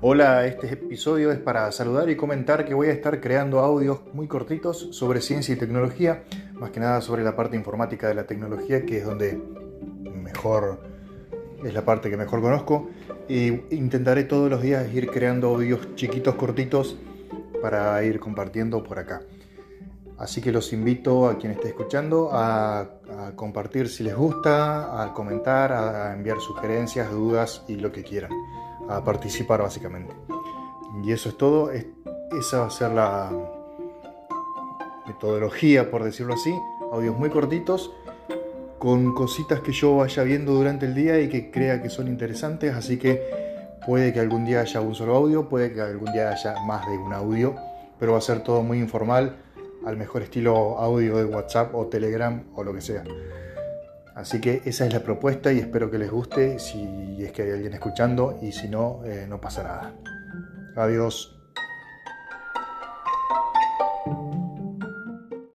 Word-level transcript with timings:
Hola, 0.00 0.46
este 0.46 0.72
episodio 0.74 1.32
es 1.32 1.40
para 1.40 1.72
saludar 1.72 2.08
y 2.08 2.14
comentar 2.14 2.64
que 2.64 2.72
voy 2.72 2.86
a 2.86 2.92
estar 2.92 3.20
creando 3.20 3.58
audios 3.58 3.98
muy 4.12 4.28
cortitos 4.28 4.90
sobre 4.92 5.20
ciencia 5.20 5.52
y 5.52 5.58
tecnología, 5.58 6.22
más 6.52 6.70
que 6.70 6.78
nada 6.78 7.00
sobre 7.00 7.24
la 7.24 7.34
parte 7.34 7.56
informática 7.56 8.06
de 8.06 8.14
la 8.14 8.24
tecnología, 8.24 8.86
que 8.86 8.98
es 8.98 9.04
donde 9.04 9.42
mejor 10.14 10.78
es 11.64 11.74
la 11.74 11.84
parte 11.84 12.10
que 12.10 12.16
mejor 12.16 12.40
conozco. 12.40 12.90
Y 13.28 13.74
intentaré 13.74 14.22
todos 14.22 14.48
los 14.48 14.62
días 14.62 14.86
ir 14.94 15.10
creando 15.10 15.48
audios 15.48 15.96
chiquitos, 15.96 16.36
cortitos, 16.36 16.96
para 17.60 18.00
ir 18.04 18.20
compartiendo 18.20 18.84
por 18.84 19.00
acá. 19.00 19.22
Así 20.16 20.40
que 20.40 20.52
los 20.52 20.72
invito 20.72 21.28
a 21.28 21.38
quien 21.38 21.50
esté 21.50 21.68
escuchando 21.68 22.30
a, 22.32 22.88
compartir 23.34 23.88
si 23.88 24.04
les 24.04 24.14
gusta, 24.14 25.02
a 25.02 25.12
comentar, 25.12 25.72
a 25.72 26.14
enviar 26.14 26.38
sugerencias, 26.38 27.10
dudas 27.10 27.64
y 27.66 27.74
lo 27.74 27.90
que 27.90 28.04
quieran 28.04 28.30
a 28.88 29.04
participar 29.04 29.62
básicamente. 29.62 30.14
Y 31.04 31.12
eso 31.12 31.28
es 31.28 31.36
todo. 31.36 31.70
Esa 31.70 32.60
va 32.60 32.66
a 32.66 32.70
ser 32.70 32.92
la 32.92 33.30
metodología, 35.06 35.90
por 35.90 36.04
decirlo 36.04 36.34
así. 36.34 36.54
Audios 36.92 37.16
muy 37.18 37.30
cortitos, 37.30 37.92
con 38.78 39.14
cositas 39.14 39.60
que 39.60 39.72
yo 39.72 39.96
vaya 39.96 40.22
viendo 40.22 40.52
durante 40.52 40.86
el 40.86 40.94
día 40.94 41.20
y 41.20 41.28
que 41.28 41.50
crea 41.50 41.82
que 41.82 41.90
son 41.90 42.08
interesantes. 42.08 42.74
Así 42.74 42.98
que 42.98 43.22
puede 43.86 44.12
que 44.12 44.20
algún 44.20 44.44
día 44.44 44.60
haya 44.60 44.80
un 44.80 44.94
solo 44.94 45.16
audio, 45.16 45.48
puede 45.48 45.72
que 45.72 45.80
algún 45.80 46.12
día 46.12 46.30
haya 46.30 46.54
más 46.66 46.86
de 46.88 46.98
un 46.98 47.12
audio, 47.12 47.54
pero 47.98 48.12
va 48.12 48.18
a 48.18 48.22
ser 48.22 48.42
todo 48.42 48.62
muy 48.62 48.78
informal, 48.78 49.36
al 49.84 49.96
mejor 49.96 50.22
estilo 50.22 50.78
audio 50.78 51.16
de 51.16 51.24
WhatsApp 51.24 51.74
o 51.74 51.86
Telegram 51.86 52.42
o 52.54 52.64
lo 52.64 52.74
que 52.74 52.80
sea. 52.80 53.04
Así 54.18 54.40
que 54.40 54.62
esa 54.64 54.84
es 54.84 54.92
la 54.92 54.98
propuesta 54.98 55.52
y 55.52 55.60
espero 55.60 55.92
que 55.92 55.96
les 55.96 56.10
guste 56.10 56.58
si 56.58 57.18
es 57.20 57.30
que 57.30 57.42
hay 57.42 57.50
alguien 57.52 57.74
escuchando 57.74 58.36
y 58.42 58.50
si 58.50 58.68
no, 58.68 59.04
eh, 59.04 59.26
no 59.28 59.40
pasa 59.40 59.62
nada. 59.62 59.94
Adiós. 60.74 61.37